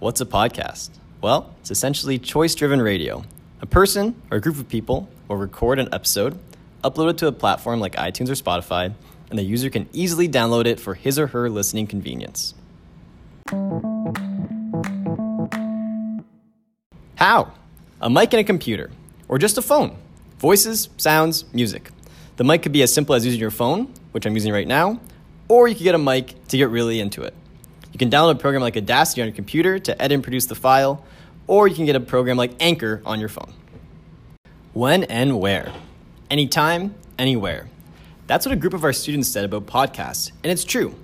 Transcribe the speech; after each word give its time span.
What's 0.00 0.20
a 0.20 0.26
podcast? 0.26 0.90
Well, 1.20 1.56
it's 1.60 1.72
essentially 1.72 2.20
choice 2.20 2.54
driven 2.54 2.80
radio. 2.80 3.24
A 3.60 3.66
person 3.66 4.14
or 4.30 4.36
a 4.36 4.40
group 4.40 4.56
of 4.56 4.68
people 4.68 5.08
will 5.26 5.34
record 5.34 5.80
an 5.80 5.88
episode, 5.92 6.38
upload 6.84 7.10
it 7.10 7.18
to 7.18 7.26
a 7.26 7.32
platform 7.32 7.80
like 7.80 7.96
iTunes 7.96 8.28
or 8.28 8.34
Spotify, 8.34 8.94
and 9.28 9.36
the 9.36 9.42
user 9.42 9.70
can 9.70 9.88
easily 9.92 10.28
download 10.28 10.66
it 10.66 10.78
for 10.78 10.94
his 10.94 11.18
or 11.18 11.26
her 11.26 11.50
listening 11.50 11.88
convenience. 11.88 12.54
How? 17.16 17.52
A 18.00 18.08
mic 18.08 18.32
and 18.32 18.40
a 18.40 18.44
computer, 18.44 18.92
or 19.26 19.36
just 19.36 19.58
a 19.58 19.62
phone. 19.62 19.96
Voices, 20.38 20.90
sounds, 20.96 21.44
music. 21.52 21.90
The 22.36 22.44
mic 22.44 22.62
could 22.62 22.70
be 22.70 22.82
as 22.82 22.94
simple 22.94 23.16
as 23.16 23.24
using 23.24 23.40
your 23.40 23.50
phone, 23.50 23.92
which 24.12 24.26
I'm 24.26 24.34
using 24.34 24.52
right 24.52 24.68
now, 24.68 25.00
or 25.48 25.66
you 25.66 25.74
could 25.74 25.82
get 25.82 25.96
a 25.96 25.98
mic 25.98 26.46
to 26.46 26.56
get 26.56 26.68
really 26.68 27.00
into 27.00 27.22
it. 27.22 27.34
You 27.98 28.06
can 28.06 28.16
download 28.16 28.36
a 28.36 28.38
program 28.38 28.62
like 28.62 28.76
Audacity 28.76 29.22
on 29.22 29.26
your 29.26 29.34
computer 29.34 29.80
to 29.80 30.00
edit 30.00 30.14
and 30.14 30.22
produce 30.22 30.46
the 30.46 30.54
file, 30.54 31.04
or 31.48 31.66
you 31.66 31.74
can 31.74 31.84
get 31.84 31.96
a 31.96 32.00
program 32.00 32.36
like 32.36 32.52
Anchor 32.60 33.02
on 33.04 33.18
your 33.18 33.28
phone. 33.28 33.52
When 34.72 35.02
and 35.02 35.40
where? 35.40 35.72
Anytime, 36.30 36.94
anywhere. 37.18 37.68
That's 38.28 38.46
what 38.46 38.52
a 38.52 38.56
group 38.56 38.72
of 38.72 38.84
our 38.84 38.92
students 38.92 39.28
said 39.28 39.44
about 39.44 39.66
podcasts, 39.66 40.30
and 40.44 40.52
it's 40.52 40.62
true. 40.62 40.94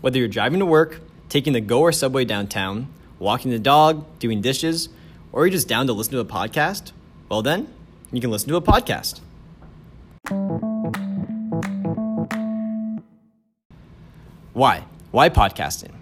Whether 0.00 0.18
you're 0.18 0.26
driving 0.26 0.58
to 0.58 0.66
work, 0.66 1.00
taking 1.28 1.52
the 1.52 1.60
GO 1.60 1.82
or 1.82 1.92
subway 1.92 2.24
downtown, 2.24 2.88
walking 3.20 3.52
the 3.52 3.60
dog, 3.60 4.04
doing 4.18 4.40
dishes, 4.40 4.88
or 5.30 5.46
you're 5.46 5.52
just 5.52 5.68
down 5.68 5.86
to 5.86 5.92
listen 5.92 6.14
to 6.14 6.18
a 6.18 6.24
podcast, 6.24 6.90
well 7.28 7.42
then, 7.42 7.72
you 8.10 8.20
can 8.20 8.32
listen 8.32 8.48
to 8.48 8.56
a 8.56 8.60
podcast. 8.60 9.20
Why? 14.52 14.82
Why 15.12 15.28
podcasting? 15.28 15.99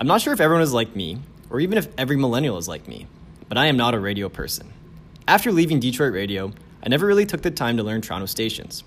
I'm 0.00 0.06
not 0.06 0.22
sure 0.22 0.32
if 0.32 0.40
everyone 0.40 0.62
is 0.62 0.72
like 0.72 0.96
me, 0.96 1.18
or 1.50 1.60
even 1.60 1.76
if 1.76 1.86
every 1.98 2.16
millennial 2.16 2.56
is 2.56 2.66
like 2.66 2.88
me, 2.88 3.06
but 3.50 3.58
I 3.58 3.66
am 3.66 3.76
not 3.76 3.92
a 3.92 4.00
radio 4.00 4.30
person. 4.30 4.72
After 5.28 5.52
leaving 5.52 5.78
Detroit 5.78 6.14
Radio, 6.14 6.54
I 6.82 6.88
never 6.88 7.04
really 7.04 7.26
took 7.26 7.42
the 7.42 7.50
time 7.50 7.76
to 7.76 7.82
learn 7.82 8.00
Toronto 8.00 8.24
stations. 8.24 8.82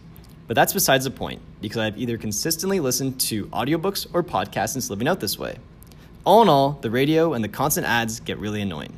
But 0.48 0.56
that's 0.56 0.74
besides 0.74 1.06
the 1.06 1.12
point, 1.12 1.40
because 1.62 1.78
I've 1.78 2.00
either 2.00 2.18
consistently 2.18 2.80
listened 2.80 3.20
to 3.22 3.46
audiobooks 3.50 4.08
or 4.12 4.24
podcasts 4.24 4.70
since 4.70 4.90
living 4.90 5.08
out 5.08 5.20
this 5.20 5.38
way. 5.38 5.60
All 6.26 6.42
in 6.42 6.50
all, 6.50 6.80
the 6.82 6.90
radio 6.90 7.34
and 7.34 7.44
the 7.44 7.48
constant 7.48 7.86
ads 7.86 8.20
get 8.20 8.40
really 8.40 8.64
annoying. 8.64 8.98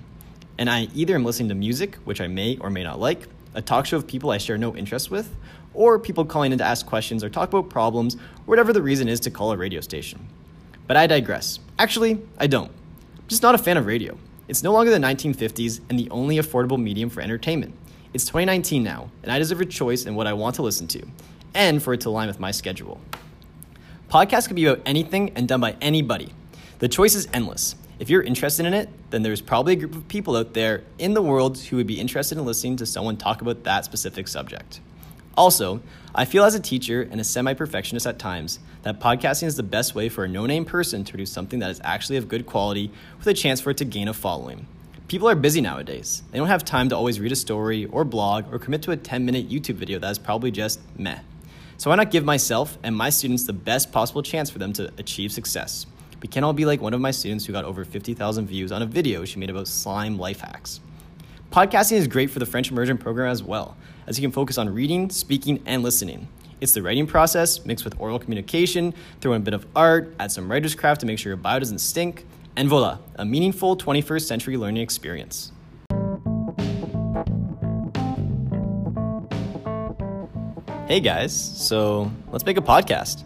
And 0.57 0.69
I 0.69 0.87
either 0.95 1.15
am 1.15 1.25
listening 1.25 1.49
to 1.49 1.55
music, 1.55 1.97
which 2.05 2.21
I 2.21 2.27
may 2.27 2.55
or 2.61 2.69
may 2.69 2.85
not 2.85 2.97
like, 2.97 3.27
a 3.55 3.61
talk 3.61 3.87
show 3.87 3.97
of 3.97 4.07
people 4.07 4.31
I 4.31 4.37
share 4.37 4.57
no 4.57 4.73
interest 4.73 5.11
with, 5.11 5.35
or 5.73 5.99
people 5.99 6.23
calling 6.23 6.53
in 6.53 6.59
to 6.59 6.63
ask 6.63 6.85
questions 6.85 7.25
or 7.25 7.29
talk 7.29 7.49
about 7.49 7.69
problems, 7.69 8.15
or 8.15 8.19
whatever 8.45 8.71
the 8.71 8.81
reason 8.81 9.09
is 9.09 9.19
to 9.19 9.31
call 9.31 9.51
a 9.51 9.57
radio 9.57 9.81
station. 9.81 10.25
But 10.87 10.97
I 10.97 11.07
digress. 11.07 11.59
Actually, 11.79 12.21
I 12.37 12.47
don't. 12.47 12.69
I'm 12.69 13.27
just 13.27 13.41
not 13.41 13.55
a 13.55 13.57
fan 13.57 13.77
of 13.77 13.85
radio. 13.85 14.17
It's 14.47 14.61
no 14.61 14.71
longer 14.71 14.91
the 14.91 14.97
1950s 14.97 15.81
and 15.89 15.97
the 15.97 16.09
only 16.11 16.37
affordable 16.37 16.81
medium 16.81 17.09
for 17.09 17.21
entertainment. 17.21 17.73
It's 18.13 18.25
2019 18.25 18.83
now, 18.83 19.09
and 19.23 19.31
I 19.31 19.39
deserve 19.39 19.61
a 19.61 19.65
choice 19.65 20.05
in 20.05 20.15
what 20.15 20.27
I 20.27 20.33
want 20.33 20.55
to 20.55 20.61
listen 20.61 20.87
to, 20.89 21.03
and 21.53 21.81
for 21.81 21.93
it 21.93 22.01
to 22.01 22.09
align 22.09 22.27
with 22.27 22.39
my 22.39 22.51
schedule. 22.51 23.01
Podcasts 24.09 24.47
can 24.47 24.55
be 24.55 24.65
about 24.65 24.83
anything 24.85 25.31
and 25.35 25.47
done 25.47 25.59
by 25.59 25.75
anybody. 25.81 26.31
The 26.79 26.87
choice 26.87 27.15
is 27.15 27.27
endless. 27.33 27.75
If 27.97 28.09
you're 28.09 28.21
interested 28.21 28.65
in 28.65 28.73
it, 28.73 28.89
then 29.09 29.23
there's 29.23 29.41
probably 29.41 29.73
a 29.73 29.77
group 29.77 29.95
of 29.95 30.07
people 30.07 30.35
out 30.35 30.53
there 30.53 30.83
in 30.99 31.13
the 31.13 31.21
world 31.21 31.57
who 31.57 31.77
would 31.77 31.87
be 31.87 31.99
interested 31.99 32.37
in 32.37 32.45
listening 32.45 32.77
to 32.77 32.85
someone 32.85 33.17
talk 33.17 33.41
about 33.41 33.63
that 33.63 33.85
specific 33.85 34.27
subject. 34.27 34.81
Also, 35.37 35.81
I 36.13 36.23
feel 36.23 36.45
as 36.45 36.55
a 36.55 36.61
teacher 36.61 37.01
and 37.01 37.19
a 37.19 37.23
semi 37.23 37.53
perfectionist 37.53 38.07
at 38.07 38.17
times 38.17 38.59
that 38.83 39.01
podcasting 39.01 39.47
is 39.47 39.57
the 39.57 39.63
best 39.63 39.93
way 39.93 40.07
for 40.07 40.23
a 40.23 40.27
no 40.29 40.45
name 40.45 40.63
person 40.63 41.03
to 41.03 41.11
produce 41.11 41.31
something 41.31 41.59
that 41.59 41.69
is 41.69 41.81
actually 41.83 42.15
of 42.15 42.29
good 42.29 42.45
quality 42.45 42.89
with 43.17 43.27
a 43.27 43.33
chance 43.33 43.59
for 43.59 43.71
it 43.71 43.77
to 43.77 43.85
gain 43.85 44.07
a 44.07 44.13
following. 44.13 44.65
People 45.09 45.27
are 45.27 45.35
busy 45.35 45.59
nowadays. 45.59 46.23
They 46.31 46.37
don't 46.37 46.47
have 46.47 46.63
time 46.63 46.87
to 46.89 46.95
always 46.95 47.19
read 47.19 47.33
a 47.33 47.35
story 47.35 47.85
or 47.85 48.05
blog 48.05 48.51
or 48.53 48.59
commit 48.59 48.81
to 48.83 48.91
a 48.91 48.97
10 48.97 49.25
minute 49.25 49.49
YouTube 49.49 49.75
video 49.75 49.99
that 49.99 50.09
is 50.09 50.17
probably 50.17 50.51
just 50.51 50.79
meh. 50.97 51.19
So 51.77 51.89
why 51.89 51.97
not 51.97 52.11
give 52.11 52.23
myself 52.23 52.77
and 52.81 52.95
my 52.95 53.09
students 53.09 53.43
the 53.43 53.53
best 53.53 53.91
possible 53.91 54.23
chance 54.23 54.49
for 54.49 54.59
them 54.59 54.71
to 54.73 54.89
achieve 54.97 55.33
success? 55.33 55.85
We 56.21 56.29
can't 56.29 56.45
all 56.45 56.53
be 56.53 56.65
like 56.65 56.79
one 56.79 56.93
of 56.93 57.01
my 57.01 57.11
students 57.11 57.45
who 57.45 57.51
got 57.51 57.65
over 57.65 57.83
50,000 57.83 58.47
views 58.47 58.71
on 58.71 58.81
a 58.81 58.85
video 58.85 59.25
she 59.25 59.37
made 59.37 59.49
about 59.49 59.67
slime 59.67 60.17
life 60.17 60.39
hacks. 60.39 60.79
Podcasting 61.55 61.93
is 61.93 62.05
great 62.09 62.29
for 62.29 62.39
the 62.39 62.45
French 62.45 62.69
immersion 62.69 62.97
program 62.97 63.31
as 63.31 63.41
well, 63.41 63.77
as 64.07 64.19
you 64.19 64.21
can 64.21 64.33
focus 64.33 64.57
on 64.57 64.73
reading, 64.73 65.09
speaking, 65.09 65.63
and 65.65 65.83
listening. 65.83 66.27
It's 66.59 66.73
the 66.73 66.81
writing 66.81 67.07
process 67.07 67.65
mixed 67.65 67.85
with 67.85 67.97
oral 67.97 68.19
communication, 68.19 68.93
throw 69.21 69.31
in 69.31 69.41
a 69.41 69.45
bit 69.45 69.53
of 69.53 69.65
art, 69.73 70.13
add 70.19 70.33
some 70.33 70.51
writer's 70.51 70.75
craft 70.75 70.99
to 70.99 71.07
make 71.07 71.17
sure 71.17 71.29
your 71.29 71.37
bio 71.37 71.59
doesn't 71.59 71.79
stink, 71.79 72.25
and 72.57 72.67
voila, 72.67 72.97
a 73.15 73.23
meaningful 73.23 73.77
21st 73.77 74.27
century 74.27 74.57
learning 74.57 74.83
experience. 74.83 75.53
Hey 80.89 80.99
guys, 80.99 81.33
so 81.33 82.11
let's 82.33 82.45
make 82.45 82.57
a 82.57 82.61
podcast. 82.61 83.23